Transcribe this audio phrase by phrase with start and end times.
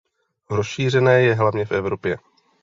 [0.49, 2.17] Rozšířené je hlavně v Evropě.